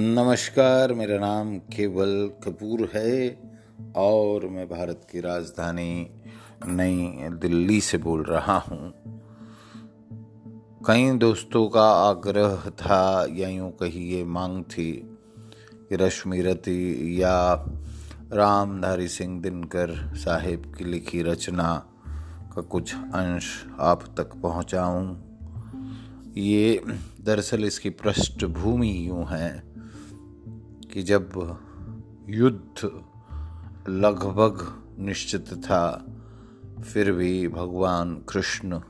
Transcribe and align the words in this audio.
नमस्कार, 0.00 0.94
मेरा 0.94 1.18
नाम 1.18 1.58
केवल 1.58 2.30
कपूर 2.44 2.90
है 2.94 3.38
और 3.96 4.46
मैं 4.48 4.68
भारत 4.68 5.06
की 5.12 5.20
राजधानी 5.20 6.10
नई 6.66 7.28
दिल्ली 7.30 7.80
से 7.80 7.98
बोल 7.98 8.22
रहा 8.22 8.58
हूँ। 8.58 8.92
कई 10.86 11.10
दोस्तों 11.10 11.68
का 11.68 11.90
आग्रह 11.90 12.70
था, 12.70 13.26
या 13.30 13.48
यूँ 13.48 13.70
कहिए 13.70 14.24
मांग 14.24 14.64
थी 14.64 14.92
कि 15.88 15.96
रश्मि 15.96 16.40
रति 16.40 17.22
या 17.22 17.52
रामधारी 18.32 19.08
सिंह 19.08 19.42
दिनकर 19.42 20.12
साहेब 20.14 20.74
की 20.78 20.84
लिखी 20.84 21.22
रचना 21.22 21.86
का 22.54 22.62
कुछ 22.62 22.94
अंश 22.94 23.64
आप 23.80 24.14
तक 24.16 24.34
पहुँचाऊँ। 24.34 25.24
ये 26.36 26.82
दरअसल 27.20 27.64
इसकी 27.64 27.90
पृष्ठभूमि 27.90 29.08
यूँ 29.08 29.26
है। 29.26 29.77
कि 30.98 31.04
जब 31.04 31.58
युद्ध 32.28 33.02
लगभग 33.88 34.82
निश्चित 34.98 35.46
था, 35.48 36.06
फिर 36.84 37.12
भी 37.12 37.48
भगवान 37.48 38.24
कृष्ण 38.28 38.80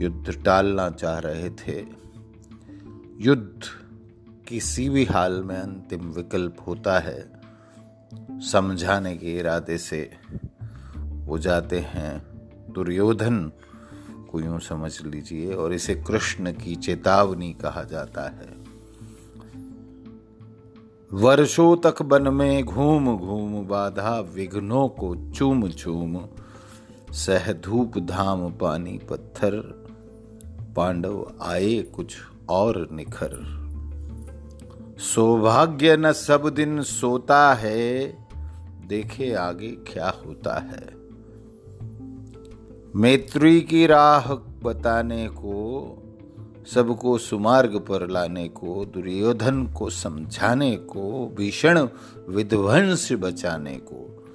युद्ध 0.00 0.44
टालना 0.44 0.90
चाह 0.90 1.18
रहे 1.18 1.50
थे। 1.50 1.86
युद्ध 3.20 3.60
किसी 4.48 4.88
भी 4.88 5.04
हाल 5.04 5.42
में 5.42 5.56
अंतिम 5.56 6.10
विकल्प 6.10 6.56
होता 6.66 6.98
है। 6.98 7.32
समझाने 8.40 9.16
के 9.16 9.38
इरादे 9.38 9.78
से 9.78 10.10
वो 11.00 11.38
जाते 11.38 11.78
हैं। 11.78 12.22
दुर्योधन 12.72 13.52
को 14.30 14.40
यूँ 14.40 14.60
समझ 14.60 15.02
लीजिए, 15.02 15.54
और 15.54 15.72
इसे 15.72 15.94
कृष्ण 15.94 16.52
की 16.52 16.76
चेतावनी 16.76 17.52
कहा 17.52 17.82
जाता 17.84 18.22
है। 18.22 18.59
वर्षों 21.12 21.76
तक 21.76 22.02
बन 22.02 22.34
में 22.34 22.64
घूम 22.64 23.16
घूम 23.16 23.68
बाधा 23.68 24.20
विघ्नों 24.20 24.88
को 24.88 25.16
चूम 25.30 25.68
चूम। 25.68 26.20
सह 27.12 27.52
धूप 27.52 27.98
धाम 27.98 28.52
पानी 28.52 29.00
पत्थर। 29.10 29.56
पांडव 30.76 31.32
आए 31.42 31.82
कुछ 31.82 32.16
और 32.48 32.88
निखर। 32.92 33.60
सौभाग्य 34.98 35.96
न 35.96 36.12
सब 36.12 36.48
दिन 36.48 36.82
सोता 36.82 37.54
है, 37.54 38.16
देखे 38.86 39.34
आगे 39.34 39.70
क्या 39.70 40.14
होता 40.26 40.54
है। 40.54 41.00
मैत्री 42.96 43.60
की 43.60 43.86
राह 43.86 44.34
बताने 44.34 45.28
को 45.28 45.96
सबको 46.66 47.18
सुमार्ग 47.18 47.78
पर 47.78 48.08
लाने 48.08 48.48
को, 48.48 48.84
दुर्योधन 48.84 49.66
को 49.66 49.90
समझाने 49.90 50.76
को, 50.76 51.34
भीषण 51.36 51.88
विध्वंस 52.28 53.12
बचाने 53.12 53.76
को। 53.76 54.26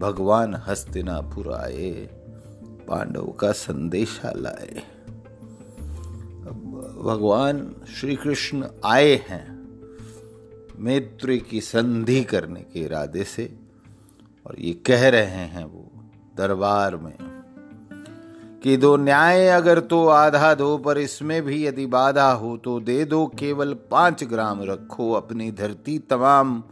भगवान 0.00 0.62
हस्तिनापुर 0.66 1.52
आए, 1.52 2.08
पांडव 2.88 3.26
का 3.26 3.52
संदेशा 3.52 4.32
लाए। 4.36 4.82
भगवान 7.04 7.74
श्री 8.00 8.16
कृष्ण 8.16 8.66
आए 8.84 9.14
हैं 9.28 9.62
मैत्री 10.78 11.38
की 11.38 11.60
संधि 11.60 12.24
करने 12.24 12.60
के 12.60 12.80
इरादे 12.80 13.24
से, 13.24 13.58
और 14.46 14.56
ये 14.58 14.72
कह 14.72 15.08
रहे 15.08 15.24
हैं 15.24 15.64
वो 15.64 15.90
दरबार 16.36 16.96
में। 16.96 17.31
कि 18.62 18.76
दो 18.76 18.96
न्याय 18.96 19.48
अगर 19.48 19.80
तो 19.80 20.06
आधा 20.08 20.54
दो, 20.54 20.78
पर 20.78 20.98
इसमें 20.98 21.42
भी 21.42 21.66
यदि 21.66 21.86
बाधा 21.86 22.32
हो 22.32 22.56
तो 22.56 22.80
दे 22.80 23.04
दो। 23.04 23.26
केवल 23.26 23.74
पाँच 23.74 24.24
ग्राम 24.24 24.62
रखो 24.62 25.12
अपनी 25.12 25.50
धरती 25.50 25.98
तमाम। 25.98 26.62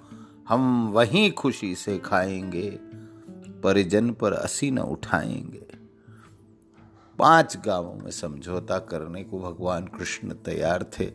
हम 0.48 0.90
वहीं 0.92 1.32
खुशी 1.32 1.74
से 1.74 1.98
खाएँगे, 1.98 2.78
परिजन 3.62 4.10
पर 4.10 4.32
असी 4.32 4.70
न 4.70 4.78
उठाएँगे। 4.78 5.66
पाँच 7.18 7.56
गाँवों 7.66 7.94
में 7.94 8.10
समझौता 8.10 8.78
करने 8.78 9.24
को 9.24 9.40
भगवान 9.40 9.84
कृष्ण 9.84 10.28
तैयार 10.28 10.86
थे 11.00 11.08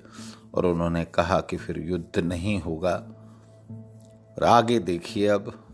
और 0.53 0.65
उन्होंने 0.65 1.05
कहा 1.05 1.41
कि 1.41 1.57
फिर 1.57 1.79
युद्ध 1.79 2.19
नहीं 2.19 2.61
होगा। 2.61 2.95
और 4.37 4.43
आगे 4.43 4.79
देखिए 4.79 5.27
अब 5.27 5.64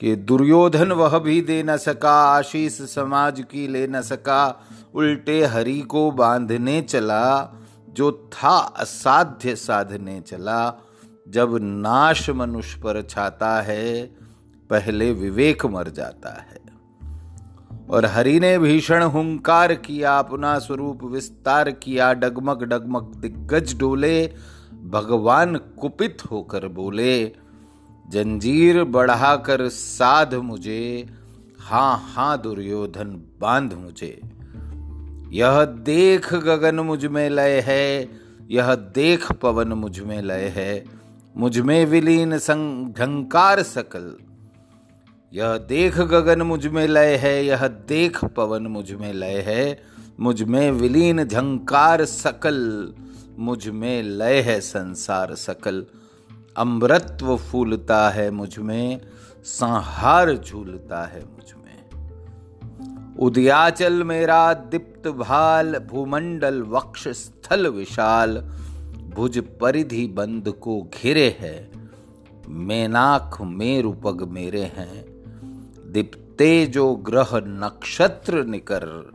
कि 0.00 0.16
दुर्योधन 0.16 0.92
वह 0.92 1.18
भी 1.18 1.42
दे 1.42 1.62
न 1.62 1.76
सका, 1.76 2.12
आशीष 2.12 2.72
समाज 2.72 3.44
की 3.50 3.68
ले 3.68 3.86
न 3.86 4.02
सका, 4.02 4.66
उल्टे 4.94 5.44
हरि 5.44 5.80
को 5.80 6.10
बांधने 6.10 6.82
चला, 6.82 7.56
जो 7.88 8.30
था 8.32 8.58
असाध्य 8.58 9.56
साधने 9.56 10.20
चला। 10.20 10.84
जब 11.28 11.58
नाश 11.62 12.30
मनुष्य 12.30 12.80
पर 12.80 13.02
छाता 13.02 13.62
है, 13.62 14.06
पहले 14.70 15.12
विवेक 15.12 15.66
मर 15.66 15.88
जाता 15.88 16.28
है। 16.28 16.60
और 17.90 18.06
हरि 18.06 18.40
ने 18.40 18.58
भीषण 18.58 19.02
हुंकार 19.02 19.74
किया, 19.74 20.18
अपना 20.18 20.58
स्वरूप 20.58 21.04
विस्तार 21.04 21.70
किया, 21.70 22.12
डगमग 22.12 22.62
डगमग 22.62 23.14
दिग्गज 23.14 23.78
डोले, 23.78 24.34
भगवान 24.84 25.56
कुपित 25.56 26.18
होकर 26.30 26.68
बोले 26.68 27.32
जंजीर 28.10 28.84
बढ़ाकर 28.84 29.68
साध 29.68 30.34
मुझे 30.34 31.08
हाँ 31.60 32.12
हाँ 32.14 32.42
दुर्योधन, 32.42 33.22
बाँध 33.40 33.72
मुझे। 33.72 34.20
यह 35.32 35.64
देख 35.64 36.34
गगन 36.34 36.80
मुझमें 36.80 37.30
लय 37.30 37.60
है, 37.60 38.08
यह 38.50 38.74
देख 38.74 39.32
पवन 39.32 39.68
मुझमें 39.68 40.22
लय 40.22 40.52
है, 40.56 40.84
मुझमें 41.36 41.86
विलीन 41.86 42.38
संघंकार 42.38 43.62
सकल। 43.62 44.14
यह 45.32 45.56
देख 45.56 45.98
गगन 45.98 46.42
मुझमें 46.42 46.88
लय 46.88 47.16
है, 47.16 47.46
यह 47.46 47.68
देख 47.68 48.24
पवन 48.24 48.66
मुझमें 48.66 49.12
लय 49.12 49.40
है, 49.46 49.82
मुझमें 50.20 50.70
विलीन 50.70 51.24
झंकार 51.24 52.04
सकल, 52.04 52.92
मुझमें 53.38 54.02
लय 54.02 54.40
है 54.40 54.60
संसार 54.60 55.34
सकल। 55.34 55.86
अमृतत्व 56.56 57.36
फूलता 57.36 58.10
है 58.10 58.30
मुझमें, 58.30 59.00
संहार 59.44 60.36
झूलता 60.36 61.02
है 61.02 61.24
मुझमें। 61.24 61.60
उदयाचल 63.18 64.04
मेरा 64.04 64.54
दीप्त 64.54 65.08
भाल, 65.08 65.78
भूमंडल 65.78 66.62
वक्ष 66.62 67.08
स्थल 67.08 67.66
विशाल, 67.66 68.38
भुज 69.14 69.38
परिधि 69.38 70.06
बंद 70.06 70.48
को 70.48 70.82
घिरे 70.82 71.36
है, 71.40 71.70
मेनाख 72.48 73.40
मेरु 73.40 73.92
पग 73.92 74.22
मेरे 74.22 74.62
हैं। 74.62 75.04
दीप्ते 75.92 76.66
जो 76.66 76.94
ग्रह 76.94 77.28
नक्षत्र 77.34 78.44
निकर, 78.44 79.10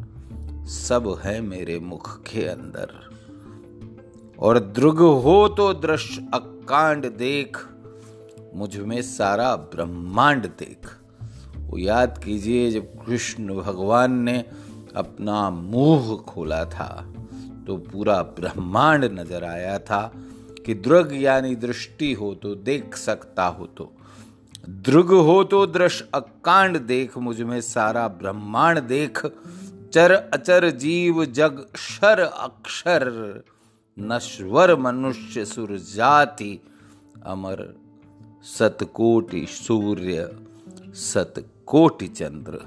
सब 0.67 1.21
है 1.23 1.41
मेरे 1.41 1.79
मुख 1.79 2.21
के 2.21 2.45
अंदर। 2.45 3.05
और 4.39 4.59
दृग 4.59 4.97
हो 4.97 5.47
तो 5.47 5.73
दृश्य 5.73 6.29
कांड 6.67 7.05
देख, 7.17 7.57
मुझमें 8.55 9.01
सारा 9.01 9.55
ब्रह्मांड 9.55 10.45
देख। 10.59 10.87
वो 11.59 11.77
याद 11.77 12.17
कीजिए, 12.23 12.69
जब 12.71 13.05
कृष्ण 13.05 13.55
भगवान 13.55 14.11
ने 14.19 14.37
अपना 14.95 15.49
मुँह 15.49 16.15
खोला 16.23 16.63
था 16.67 16.89
तो 17.67 17.75
पूरा 17.83 18.21
ब्रह्मांड 18.37 19.05
नज़र 19.11 19.43
आया 19.43 19.77
था 19.81 20.01
कि 20.65 20.73
दृग 20.75 21.13
यानी 21.13 21.55
दृष्टि 21.57 22.11
हो 22.13 22.33
तो 22.35 22.53
देख 22.55 22.95
सकता 22.97 23.45
हो 23.47 23.65
तो। 23.67 23.91
दृग 24.85 25.11
हो 25.21 25.43
तो 25.43 25.65
दृश्य 25.67 26.07
अकांड 26.13 26.77
देख, 26.77 27.17
मुझमें 27.17 27.59
सारा 27.61 28.07
ब्रह्मांड 28.07 28.79
देख। 28.79 29.25
चर 29.93 30.11
अचर 30.11 30.69
जीव 30.77 31.25
जग 31.25 31.65
शर 31.77 32.19
अक्षर। 32.19 33.03
नश्वर 33.99 34.75
मनुष्य 34.75 35.45
सुर 35.45 35.77
जाति, 35.77 36.59
अमर 37.25 37.75
सतकोटि 38.43 39.45
सूर्य, 39.49 40.29
सतकोटि 40.93 42.07
चंद्र, 42.07 42.59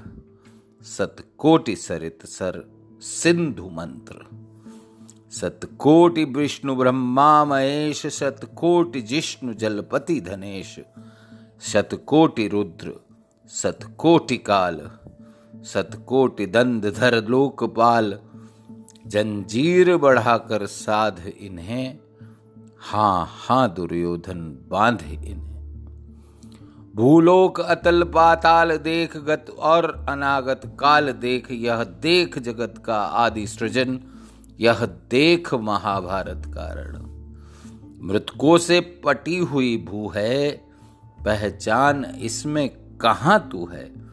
सतकोटि 0.83 1.75
सरित 1.75 2.25
सर 2.25 2.71
सिंधु 3.01 3.69
मंत्र, 3.69 4.25
सतकोटि 5.31 6.23
विष्णु 6.23 6.75
ब्रह्मा 6.75 7.45
महेश 7.45 8.05
शतकोटि 8.07 9.01
जिष्णु 9.01 9.53
जलपति 9.53 10.21
धनेश 10.21 10.79
शतकोटि 11.61 12.47
रुद्र, 12.47 12.93
सतकोटि 13.49 14.37
काल, 14.37 14.91
सतकोटि 15.63 16.45
दंड 16.45 16.85
धर 16.93 17.23
लोकपाल 17.27 18.19
जंजीर 19.09 19.97
बढ़ाकर 19.97 20.65
साध 20.65 21.31
इन्हें, 21.39 21.99
हाँ 22.79 23.27
हाँ 23.29 23.73
दुर्योधन 23.73 24.65
बाँध 24.69 25.01
इन्हें। 25.01 25.49
भूलोक 26.95 27.59
अतल 27.59 28.03
पाताल 28.03 28.77
देख 28.77 29.17
गत 29.17 29.45
और 29.59 30.05
अनागत 30.09 30.61
काल 30.79 31.11
देख, 31.11 31.51
यह 31.51 31.83
देख 31.83 32.39
जगत 32.39 32.83
का 32.85 33.01
आदि 33.01 33.47
सृजन, 33.47 33.99
यह 34.59 34.85
देख 34.85 35.53
महाभारत 35.53 36.43
कारण। 36.45 36.97
मृतकों 38.07 38.57
से 38.57 38.79
पटी 38.79 39.37
हुई 39.37 39.77
भू 39.77 40.09
है, 40.09 40.51
पहचान 41.25 42.05
इसमें 42.05 42.69
कहाँ 42.97 43.49
तू 43.51 43.65
है? 43.65 44.08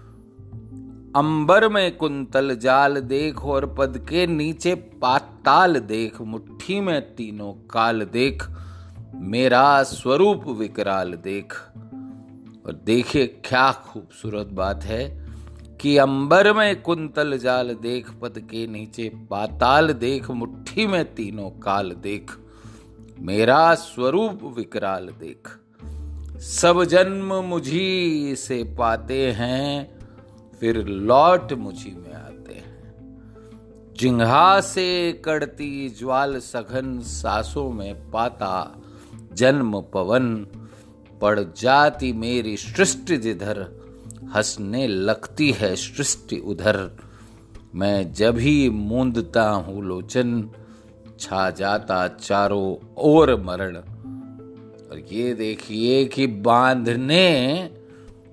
अंबर 1.17 1.69
में 1.69 1.97
कुंतल 1.97 2.57
जाल 2.57 3.01
देख 3.01 3.45
और 3.45 3.75
पद 3.79 3.99
के 3.99 4.27
नीचे 4.27 4.75
पाताल 4.75 5.79
देख, 5.79 6.21
मुट्ठी 6.21 6.81
में 6.81 7.15
तीनों 7.15 7.53
काल 7.53 8.03
देख, 8.03 8.51
मेरा 9.15 9.83
स्वरूप 9.83 10.49
विकराल 10.49 11.13
देख। 11.13 11.53
और 12.67 12.83
देखिए, 12.85 13.27
क्या 13.27 13.73
खूबसूरत 13.73 14.47
बात 14.47 14.85
है 14.85 15.27
कि 15.81 15.97
अंबर 15.97 16.53
में 16.53 16.83
कुंतल 16.83 17.39
जाल 17.39 17.75
देख, 17.75 18.11
पद 18.11 18.39
के 18.39 18.67
नीचे 18.67 19.09
पाताल 19.09 19.93
देख, 19.93 20.31
मुट्ठी 20.31 20.87
में 20.87 21.15
तीनों 21.15 21.51
काल 21.51 21.91
देख, 21.91 22.31
मेरा 23.19 23.75
स्वरूप 23.75 24.55
विकराल 24.57 25.09
देख। 25.09 25.49
सब 26.41 26.85
जन्म 26.85 27.35
मुझी 27.35 28.35
से 28.37 28.65
पाते 28.79 29.31
हैं 29.33 29.96
फिर 30.61 30.87
लौट 30.87 31.53
मुझी 31.53 31.91
में 31.91 32.15
आते 32.15 32.53
हैं। 32.53 32.77
जिंघा 33.99 34.61
से 34.61 35.13
कड़ती 35.13 35.89
ज्वाल 35.89 36.39
सघन 36.39 37.01
सासों 37.01 37.71
में 37.71 38.11
पाता 38.11 38.77
जन्म 39.33 39.81
पवन, 39.81 40.47
पड़ 41.21 41.41
जाती 41.41 42.13
मेरी 42.13 42.57
सृष्टि 42.57 43.17
जिधर, 43.17 43.87
हंसने 44.35 44.87
लगती 44.87 45.51
है 45.51 45.77
सृष्टि 45.77 46.39
उधर। 46.39 46.91
मैं 47.75 48.13
जब 48.13 48.39
ही 48.39 48.71
मूंदता 48.71 49.51
हूँ 49.51 49.85
लोचन, 49.85 50.51
छा 51.21 51.51
जाता 51.51 52.09
चारों 52.09 52.95
ओर 52.99 53.41
मरण। 53.41 53.77
और 54.91 55.03
ये 55.13 55.35
देखिए 55.35 56.05
कि 56.05 56.27
बांधने 56.27 57.71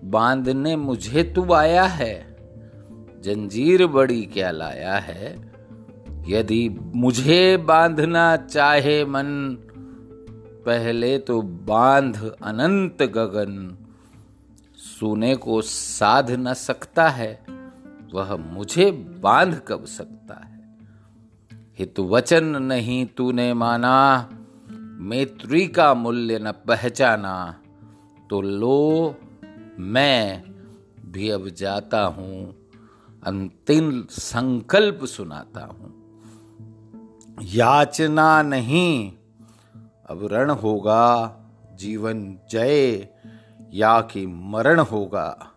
बांधने 0.03 0.75
मुझे 0.75 1.23
तू 1.23 1.53
आया 1.53 1.83
है। 1.83 2.38
जंजीर 3.21 3.88
बड़ी 3.88 4.25
क्या 4.25 4.51
लाया 4.51 4.95
है। 4.95 5.53
यदि 6.27 6.69
मुझे 6.95 7.57
बांधना 7.57 8.35
चाहे 8.38 9.05
मन, 9.05 9.57
पहले 10.65 11.17
तो 11.17 11.41
बाँध 11.41 12.35
अनंत 12.44 13.03
गगन। 13.03 13.77
सोने 14.77 15.35
को 15.35 15.61
साध 15.61 16.31
न 16.31 16.53
सकता 16.53 17.09
है, 17.09 17.45
वह 18.13 18.35
मुझे 18.35 18.91
बाँध 19.19 19.61
कब 19.67 19.85
सकता 19.85 20.33
है। 20.33 20.77
हित 21.79 22.00
वचन 22.00 22.44
नहीं 22.44 23.05
तूने 23.05 23.53
माना, 23.53 24.29
मैत्री 25.00 25.67
का 25.67 25.94
मूल्य 25.94 26.39
न 26.39 26.51
पहचाना 26.51 27.59
तो 28.29 28.41
लो 28.41 29.15
मैं 29.80 30.44
भी 31.12 31.30
अब 31.30 31.50
जाता 31.50 32.04
हूँ, 32.04 32.56
अंतिम 33.24 34.06
संकल्प 34.10 35.06
सुनाता 35.06 35.66
हूँ। 35.66 36.04
याचना 37.42 38.42
नहीं, 38.42 39.12
अब 40.10 40.28
रण 40.31 40.50
होगा, 40.50 41.36
जीवन 41.75 42.38
जय, 42.52 43.10
या 43.74 44.02
कि 44.02 44.25
मरण 44.28 44.80
होगा। 44.80 45.50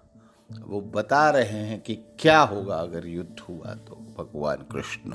वो 0.67 0.81
बता 0.81 1.31
रहे 1.31 1.59
हैं 1.59 1.81
कि 1.81 1.95
क्या 1.95 2.41
होगा 2.41 2.75
अगर 2.75 3.07
युद्ध 3.07 3.41
हुआ 3.41 3.75
तो 3.75 3.95
भगवान 4.19 4.57
कृष्ण। 4.57 5.13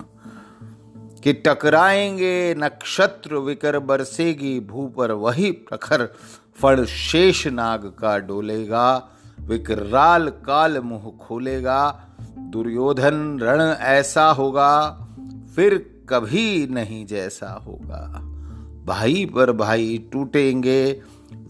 कि 1.23 1.33
टकराएँगे 1.33 2.56
नक्षत्र 2.57 3.35
विकर 3.35 3.79
बरसेगी 3.79 4.59
भू 4.59 4.88
पर 4.88 5.12
वही 5.12 5.51
प्रखर 5.51 6.09
फण 6.56 6.85
शेष 6.85 7.47
नाग 7.47 7.85
का 8.00 8.18
डोलेगा। 8.19 9.09
विकराल 9.39 10.29
काल 10.29 10.79
मुँह 10.79 11.18
खोलेगा। 11.21 12.07
दुर्योधन 12.39 13.39
रण 13.39 13.62
ऐसा 13.79 14.29
होगा, 14.29 14.91
फिर 15.56 16.01
कभी 16.09 16.68
नहीं 16.68 17.06
जैसा 17.06 17.51
होगा। 17.67 18.27
भाई 18.85 19.25
पर 19.25 19.51
भाई 19.51 20.09
टूटेंगे 20.13 21.01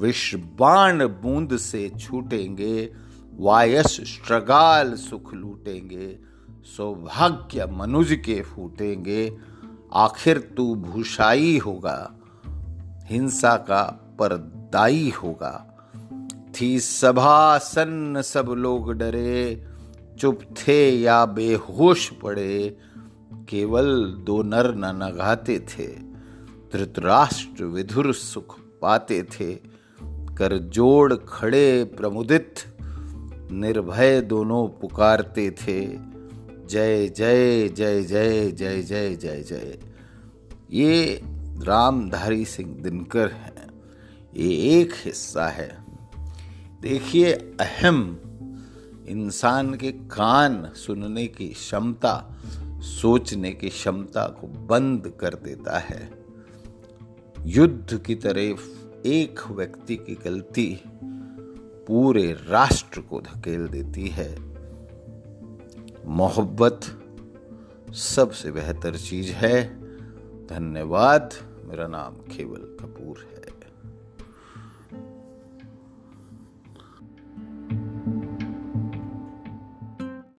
विश्वाण 0.01 1.07
बूंद 1.07 1.57
से 1.57 1.91
छूटेंगे, 2.00 2.94
वायस 3.38 3.88
श्रगाल 3.88 4.94
सुख 4.94 5.33
लूटेंगे, 5.33 6.19
सौभाग्य 6.77 7.65
मनुज 7.65 8.21
के 8.25 8.41
फूटेंगे। 8.41 9.50
आखिर 9.93 10.38
तू 10.57 10.75
भूषाई 10.75 11.57
होगा, 11.57 12.13
हिंसा 13.05 13.55
का 13.55 13.83
परदाई 14.19 15.09
होगा। 15.23 15.53
थी 16.55 16.79
सभा 16.79 17.57
सन्न 17.57 18.21
सब 18.21 18.53
लोग 18.57 18.93
डरे, 18.93 19.65
चुप 20.19 20.41
थे 20.57 20.89
या 20.89 21.25
बेहोश 21.25 22.09
पड़े, 22.09 22.77
केवल 23.49 24.05
दो 24.25 24.41
नर 24.43 24.75
न 24.75 24.85
नगाते 25.03 25.59
थे। 25.59 25.88
धृतराष्ट्र 26.73 27.63
विधुर 27.63 28.13
सुख 28.13 28.59
पाते 28.81 29.23
थे, 29.23 29.53
कर 30.38 30.57
जोड़ 30.57 31.13
खड़े 31.13 31.83
प्रमुदित, 31.97 32.55
निर्भय 33.51 34.21
दोनों 34.21 34.67
पुकारते 34.67 35.49
थे। 35.51 35.81
जय 36.71 37.07
जय 37.07 37.69
जय 37.69 38.03
जय 38.03 38.51
जय 38.51 38.81
जय 38.81 39.15
जय 39.15 39.44
जय। 39.44 39.79
ये 40.71 41.21
रामधारी 41.63 42.45
सिंह 42.45 42.75
दिनकर 42.81 43.31
है। 43.31 43.68
ये 44.35 44.79
एक 44.79 44.94
हिस्सा 44.95 45.47
है। 45.47 45.85
देखिए, 46.81 47.31
अहम 47.33 48.19
इंसान 49.07 49.73
के 49.73 49.91
कान 49.91 50.71
सुनने 50.75 51.27
की 51.27 51.47
क्षमता, 51.47 52.41
सोचने 52.79 53.51
की 53.51 53.69
क्षमता 53.69 54.27
को 54.27 54.47
बंद 54.47 55.13
कर 55.19 55.33
देता 55.33 55.79
है। 55.79 56.12
युद्ध 57.45 58.03
की 58.06 58.15
तरफ़ 58.15 58.88
एक 59.07 59.39
व्यक्ति 59.47 59.95
की 59.95 60.17
गलती 60.25 60.81
पूरे 61.88 62.31
राष्ट्र 62.31 63.01
को 63.01 63.21
धकेल 63.21 63.67
देती 63.67 64.07
है। 64.07 64.50
मोहब्बत 66.06 66.81
सबसे 67.94 68.51
बेहतर 68.51 68.98
चीज़ 68.98 69.31
है। 69.31 69.81
धन्यवाद। 70.48 71.34
मेरा 71.65 71.88
नाम 71.88 72.13
केवल 72.13 72.77
कपूर 72.81 73.17
है। 73.17 73.61